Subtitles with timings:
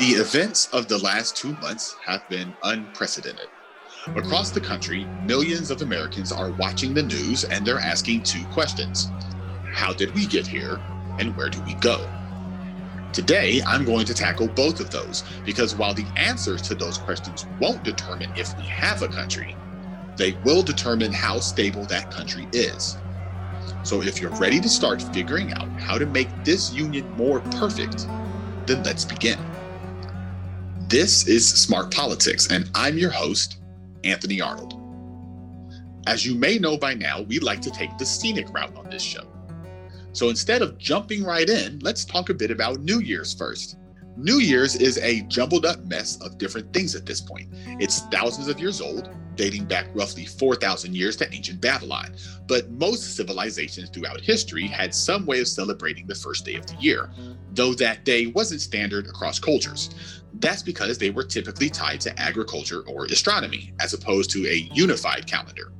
[0.00, 3.48] The events of the last two months have been unprecedented.
[4.16, 9.10] Across the country, millions of Americans are watching the news and they're asking two questions
[9.74, 10.80] How did we get here?
[11.18, 12.08] And where do we go?
[13.12, 17.44] Today, I'm going to tackle both of those because while the answers to those questions
[17.60, 19.54] won't determine if we have a country,
[20.16, 22.96] they will determine how stable that country is.
[23.82, 28.06] So if you're ready to start figuring out how to make this union more perfect,
[28.64, 29.38] then let's begin.
[30.90, 33.58] This is Smart Politics, and I'm your host,
[34.02, 34.74] Anthony Arnold.
[36.08, 39.00] As you may know by now, we like to take the scenic route on this
[39.00, 39.30] show.
[40.10, 43.76] So instead of jumping right in, let's talk a bit about New Year's first.
[44.16, 47.46] New Year's is a jumbled up mess of different things at this point.
[47.78, 52.16] It's thousands of years old, dating back roughly 4,000 years to ancient Babylon.
[52.48, 56.74] But most civilizations throughout history had some way of celebrating the first day of the
[56.80, 57.10] year,
[57.54, 59.90] though that day wasn't standard across cultures.
[60.34, 65.26] That's because they were typically tied to agriculture or astronomy, as opposed to a unified
[65.26, 65.72] calendar.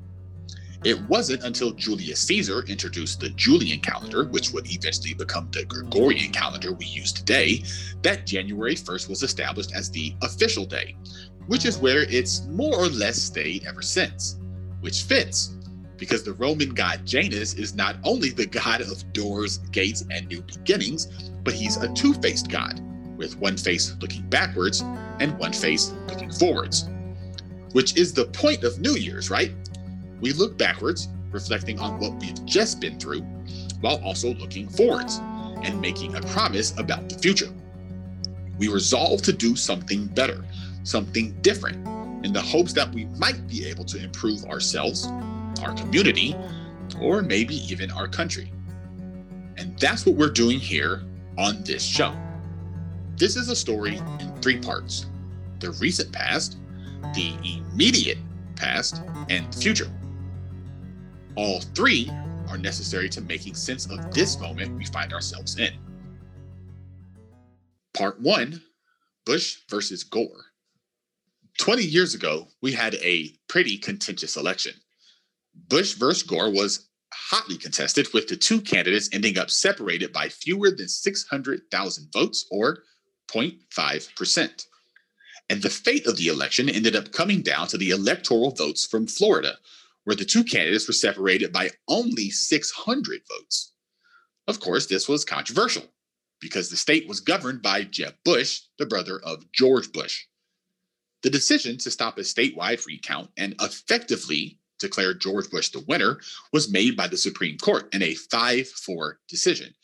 [0.83, 6.33] It wasn't until Julius Caesar introduced the Julian calendar, which would eventually become the Gregorian
[6.33, 7.63] calendar we use today,
[8.03, 10.97] that January 1st was established as the official day,
[11.49, 14.39] which is where it's more or less stayed ever since.
[14.81, 15.55] Which fits,
[16.01, 20.41] because the Roman god Janus is not only the god of doors, gates, and new
[20.41, 22.81] beginnings, but he's a two faced god,
[23.19, 24.81] with one face looking backwards
[25.21, 26.89] and one face looking forwards.
[27.73, 29.53] Which is the point of New Year's, right?
[30.21, 33.21] We look backwards, reflecting on what we've just been through,
[33.83, 35.19] while also looking forwards
[35.63, 37.53] and making a promise about the future.
[38.59, 40.45] We resolve to do something better,
[40.83, 41.87] something different,
[42.25, 45.07] in the hopes that we might be able to improve ourselves,
[45.63, 46.35] our community,
[47.01, 48.53] or maybe even our country.
[49.57, 51.03] And that's what we're doing here
[51.39, 52.15] on this show.
[53.17, 55.07] This is a story in three parts
[55.59, 56.57] the recent past,
[57.15, 58.19] the immediate
[58.57, 59.91] past, and the future.
[61.37, 62.11] All three
[62.49, 65.73] are necessary to making sense of this moment we find ourselves in.
[67.95, 68.63] Part one
[69.25, 70.47] Bush versus Gore.
[71.59, 74.73] 20 years ago, we had a pretty contentious election.
[75.55, 80.71] Bush versus Gore was hotly contested, with the two candidates ending up separated by fewer
[80.71, 82.85] than 600,000 votes, or
[83.29, 84.67] 0.5%.
[85.49, 89.07] And the fate of the election ended up coming down to the electoral votes from
[89.09, 89.59] Florida,
[90.05, 93.73] where the two candidates were separated by only 600 votes.
[94.47, 95.85] Of course, this was controversial
[96.41, 100.27] because the state was governed by Jeb Bush, the brother of George Bush.
[101.23, 106.19] The decision to stop a statewide recount and effectively declare George Bush the winner
[106.53, 109.75] was made by the Supreme Court in a 5 4 decision,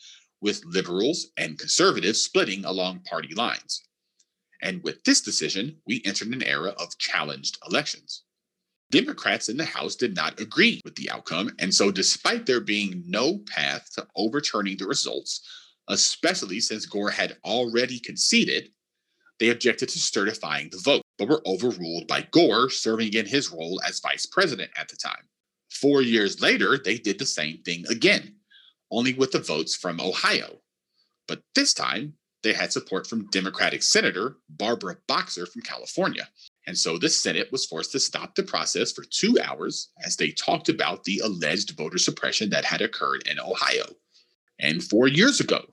[0.41, 3.83] with liberals and conservatives splitting along party lines.
[4.61, 8.23] And with this decision, we entered an era of challenged elections.
[8.89, 11.51] Democrats in the House did not agree with the outcome.
[11.59, 15.41] And so, despite there being no path to overturning the results,
[15.89, 18.71] especially since Gore had already conceded,
[19.39, 23.81] they objected to certifying the vote, but were overruled by Gore serving in his role
[23.87, 25.23] as vice president at the time.
[25.69, 28.35] Four years later, they did the same thing again,
[28.91, 30.59] only with the votes from Ohio.
[31.27, 32.13] But this time,
[32.43, 36.29] they had support from Democratic Senator Barbara Boxer from California,
[36.65, 40.31] and so the Senate was forced to stop the process for two hours as they
[40.31, 43.85] talked about the alleged voter suppression that had occurred in Ohio.
[44.59, 45.65] And four years ago,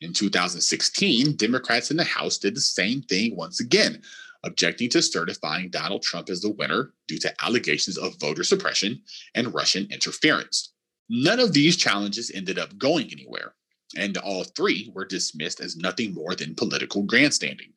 [0.00, 4.02] in 2016, Democrats in the House did the same thing once again,
[4.44, 9.02] objecting to certifying Donald Trump as the winner due to allegations of voter suppression
[9.34, 10.72] and Russian interference.
[11.08, 13.54] None of these challenges ended up going anywhere,
[13.96, 17.74] and all three were dismissed as nothing more than political grandstanding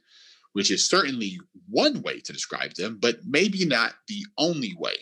[0.58, 1.40] which is certainly
[1.70, 4.96] one way to describe them, but maybe not the only way.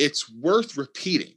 [0.00, 1.34] It's worth repeating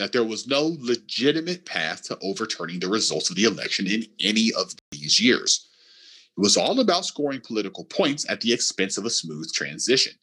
[0.00, 4.50] that there was no legitimate path to overturning the results of the election in any
[4.58, 5.68] of these years.
[6.36, 10.14] It was all about scoring political points at the expense of a smooth transition.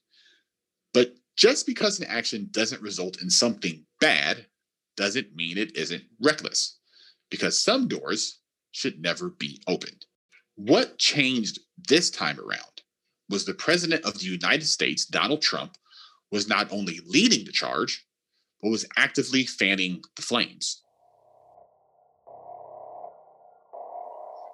[0.93, 4.47] But just because an action doesn't result in something bad
[4.97, 6.79] doesn't mean it isn't reckless,
[7.29, 8.39] because some doors
[8.71, 10.05] should never be opened.
[10.55, 12.81] What changed this time around
[13.29, 15.77] was the president of the United States, Donald Trump,
[16.31, 18.05] was not only leading the charge,
[18.61, 20.83] but was actively fanning the flames.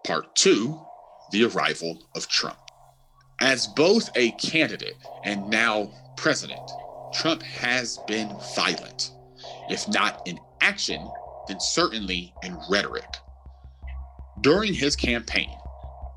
[0.06, 0.80] Part two
[1.32, 2.58] the arrival of Trump.
[3.42, 6.62] As both a candidate and now president,
[7.14, 9.12] Trump has been violent,
[9.70, 11.10] if not in action,
[11.48, 13.18] then certainly in rhetoric.
[14.42, 15.50] During his campaign,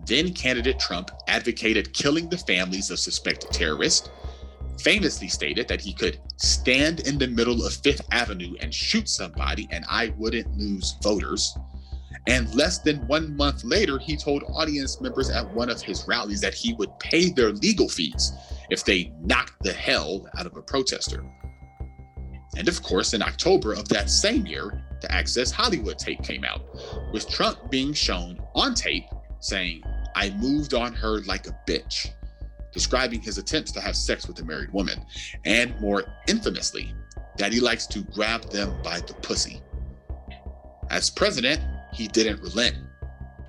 [0.06, 4.08] Then candidate Trump advocated killing the families of suspected terrorists,
[4.81, 9.69] famously stated that he could stand in the middle of Fifth Avenue and shoot somebody
[9.70, 11.56] and I wouldn't lose voters.
[12.26, 16.40] And less than one month later, he told audience members at one of his rallies
[16.40, 18.32] that he would pay their legal fees
[18.70, 21.25] if they knocked the hell out of a protester.
[22.56, 26.62] And of course, in October of that same year, the Access Hollywood tape came out,
[27.12, 29.04] with Trump being shown on tape
[29.40, 29.82] saying,
[30.14, 32.08] I moved on her like a bitch,
[32.72, 35.04] describing his attempts to have sex with a married woman,
[35.44, 36.93] and more infamously,
[37.37, 39.62] that he likes to grab them by the pussy.
[40.90, 41.61] As president,
[41.99, 42.77] he didn't relent.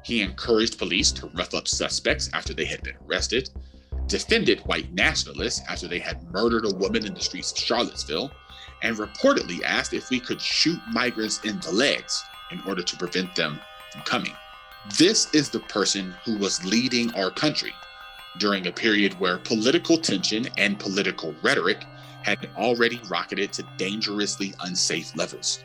[0.02, 3.52] He encouraged police to rough up suspects after they had been arrested,
[4.08, 8.32] defended white nationalists after they had murdered a woman in the streets of Charlottesville,
[8.82, 13.36] and reportedly asked if we could shoot migrants in the legs in order to prevent
[13.36, 13.60] them
[13.92, 14.34] from coming.
[14.98, 17.74] This is the person who was leading our country
[18.40, 21.86] during a period where political tension and political rhetoric
[22.24, 25.64] had already rocketed to dangerously unsafe levels.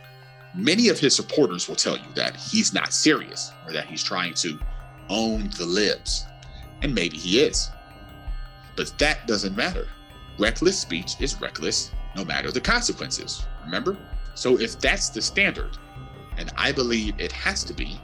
[0.55, 4.35] Many of his supporters will tell you that he's not serious or that he's trying
[4.35, 4.59] to
[5.09, 6.27] own the libs.
[6.83, 7.71] And maybe he is.
[8.77, 9.89] But that doesn't matter.
[10.39, 13.45] Reckless speech is reckless no matter the consequences.
[13.65, 13.97] Remember?
[14.35, 15.77] So if that's the standard,
[16.37, 18.01] and I believe it has to be,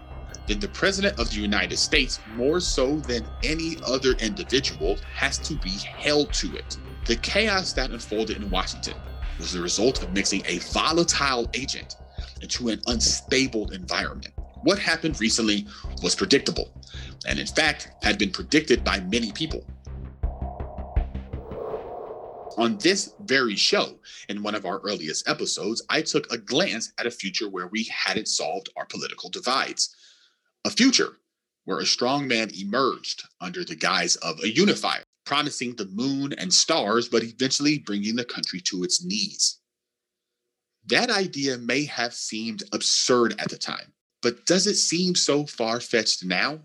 [0.46, 5.55] then the President of the United States, more so than any other individual, has to
[5.55, 6.76] be held to it.
[7.06, 8.94] The chaos that unfolded in Washington
[9.38, 11.96] was the result of mixing a volatile agent
[12.40, 14.34] into an unstable environment.
[14.62, 15.66] What happened recently
[16.02, 16.72] was predictable,
[17.26, 19.64] and in fact, had been predicted by many people.
[22.58, 23.98] On this very show,
[24.28, 27.84] in one of our earliest episodes, I took a glance at a future where we
[27.84, 29.94] hadn't solved our political divides.
[30.66, 31.16] A future
[31.64, 36.52] where a strong man emerged under the guise of a unifier, promising the moon and
[36.52, 39.59] stars, but eventually bringing the country to its knees.
[40.87, 43.93] That idea may have seemed absurd at the time,
[44.23, 46.61] but does it seem so far fetched now?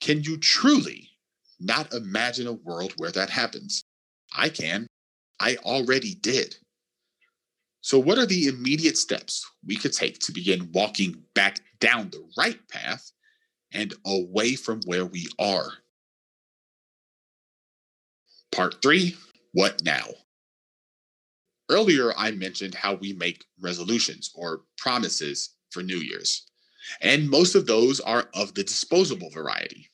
[0.00, 1.10] Can you truly
[1.58, 3.82] not imagine a world where that happens?
[4.34, 4.86] I can.
[5.40, 6.56] I already did.
[7.82, 12.28] So, what are the immediate steps we could take to begin walking back down the
[12.36, 13.10] right path
[13.72, 15.72] and away from where we are?
[18.52, 19.16] Part three
[19.52, 20.06] What now?
[21.70, 26.50] Earlier, I mentioned how we make resolutions or promises for New Year's,
[27.00, 29.88] and most of those are of the disposable variety.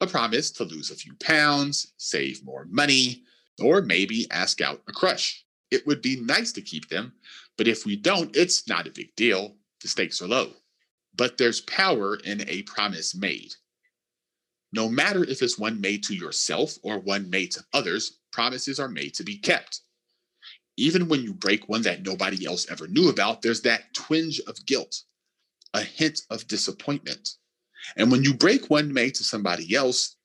[0.00, 3.24] A promise to lose a few pounds, save more money,
[3.60, 5.44] or maybe ask out a crush.
[5.72, 7.12] It would be nice to keep them,
[7.58, 9.56] but if we don't, it's not a big deal.
[9.82, 10.52] The stakes are low.
[11.16, 13.52] But there's power in a promise made.
[14.72, 18.88] No matter if it's one made to yourself or one made to others, promises are
[18.88, 19.80] made to be kept.
[20.80, 24.64] Even when you break one that nobody else ever knew about, there's that twinge of
[24.64, 25.02] guilt,
[25.74, 27.34] a hint of disappointment.
[27.98, 30.16] And when you break one made to somebody else,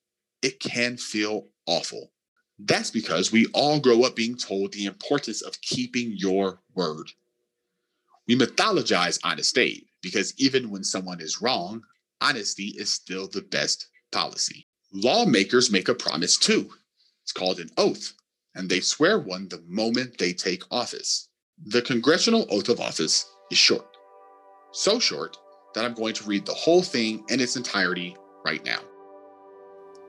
[0.41, 2.13] it can feel awful.
[2.57, 7.11] That's because we all grow up being told the importance of keeping your word.
[8.25, 11.81] We mythologize honesty because even when someone is wrong,
[12.21, 14.67] honesty is still the best policy.
[14.93, 16.69] Lawmakers make a promise too.
[17.23, 18.13] It's called an oath,
[18.55, 21.29] and they swear one the moment they take office.
[21.67, 23.85] The congressional oath of office is short.
[24.71, 25.37] So short
[25.73, 28.79] that I'm going to read the whole thing in its entirety right now.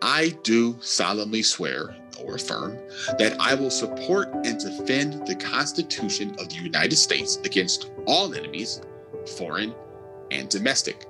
[0.02, 2.76] I do solemnly swear or affirm
[3.18, 8.80] that I will support and defend the Constitution of the United States against all enemies,
[9.36, 9.74] foreign
[10.30, 11.06] and domestic.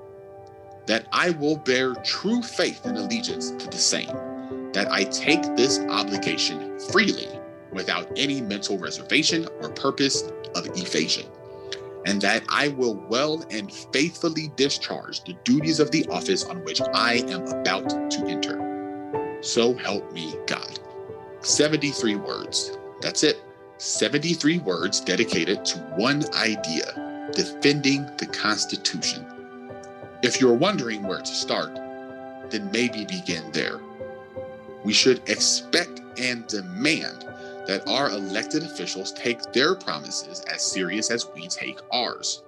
[0.87, 4.36] That I will bear true faith and allegiance to the same.
[4.73, 7.29] That I take this obligation freely
[7.73, 10.23] without any mental reservation or purpose
[10.55, 11.27] of evasion.
[12.07, 16.81] And that I will well and faithfully discharge the duties of the office on which
[16.95, 19.39] I am about to enter.
[19.43, 20.79] So help me God.
[21.41, 22.79] 73 words.
[23.01, 23.43] That's it.
[23.79, 29.27] 73 words dedicated to one idea defending the Constitution.
[30.23, 31.75] If you're wondering where to start,
[32.51, 33.81] then maybe begin there.
[34.87, 37.27] We should expect and demand
[37.67, 42.45] that our elected officials take their promises as serious as we take ours.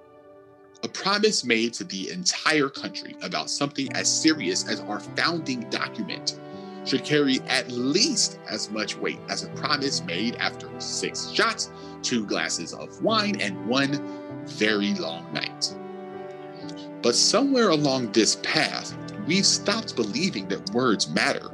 [0.81, 6.39] A promise made to the entire country about something as serious as our founding document
[6.85, 11.69] should carry at least as much weight as a promise made after six shots,
[12.03, 14.01] two glasses of wine, and one
[14.45, 15.75] very long night.
[17.01, 18.95] But somewhere along this path,
[19.29, 21.51] We've stopped believing that words matter,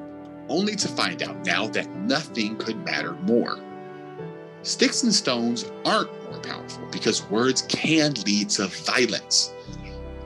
[0.49, 3.59] only to find out now that nothing could matter more.
[4.61, 9.53] Sticks and stones aren't more powerful because words can lead to violence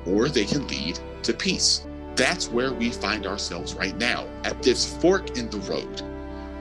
[0.05, 1.85] or they can lead to peace.
[2.15, 6.01] That's where we find ourselves right now, at this fork in the road.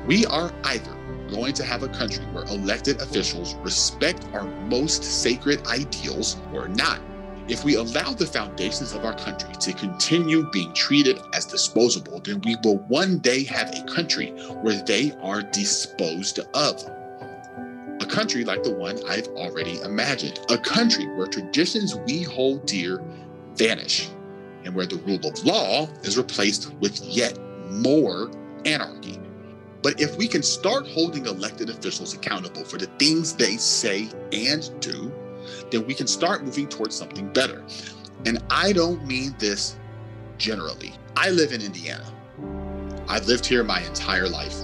[0.07, 0.95] We are either
[1.31, 7.01] going to have a country where elected officials respect our most sacred ideals or not.
[7.49, 12.43] If we allow the foundations of our country to continue being treated as disposable, then
[12.45, 16.85] we will one day have a country where they are disposed of.
[18.01, 23.03] A country like the one I've already imagined, a country where traditions we hold dear
[23.55, 24.11] vanish,
[24.65, 27.39] and where the rule of law is replaced with yet
[27.71, 28.31] more
[28.67, 29.19] anarchy.
[29.81, 34.71] But if we can start holding elected officials accountable for the things they say and
[34.81, 35.11] do,
[35.71, 37.65] then we can start moving towards something better.
[38.27, 39.77] And I don't mean this
[40.39, 40.95] generally.
[41.17, 42.07] I live in Indiana.
[43.09, 44.57] I've lived here my entire life.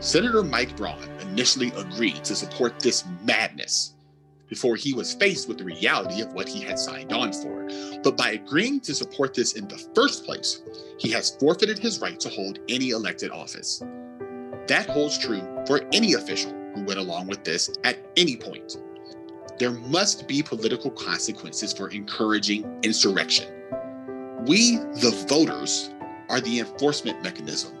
[0.00, 3.94] Senator Mike Braun initially agreed to support this madness
[4.48, 7.68] before he was faced with the reality of what he had signed on for.
[8.02, 10.60] But by agreeing to support this in the first place,
[10.98, 13.82] he has forfeited his right to hold any elected office.
[14.66, 18.76] That holds true for any official who went along with this at any point
[19.62, 23.46] there must be political consequences for encouraging insurrection.
[24.44, 25.88] We, the voters,
[26.28, 27.72] are the enforcement mechanism.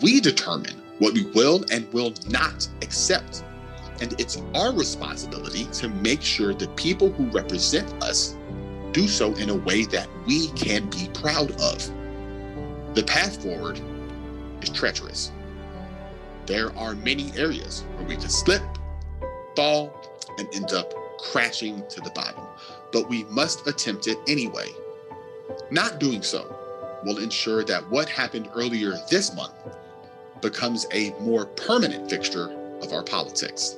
[0.00, 3.44] We determine what we will and will not accept.
[4.00, 8.34] And it's our responsibility to make sure the people who represent us
[8.92, 11.86] do so in a way that we can be proud of.
[12.94, 13.78] The path forward
[14.62, 15.32] is treacherous.
[16.46, 18.62] There are many areas where we could slip,
[19.54, 19.94] fall,
[20.38, 22.44] and end up crashing to the bottom,
[22.92, 24.68] but we must attempt it anyway.
[25.70, 26.56] Not doing so
[27.04, 29.54] will ensure that what happened earlier this month
[30.40, 32.50] becomes a more permanent fixture
[32.82, 33.76] of our politics.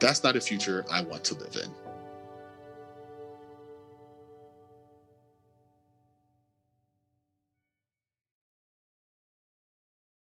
[0.00, 1.70] That's not a future I want to live in.